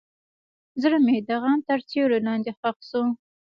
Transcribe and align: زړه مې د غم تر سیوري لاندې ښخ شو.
زړه 0.81 0.97
مې 1.05 1.17
د 1.27 1.29
غم 1.41 1.59
تر 1.67 1.79
سیوري 1.89 2.19
لاندې 2.27 2.51
ښخ 2.59 2.77
شو. 2.89 3.03